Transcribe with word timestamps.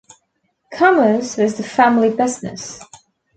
Commerce 0.73 1.37
was 1.37 1.57
the 1.57 1.61
family 1.63 2.09
business. 2.09 2.79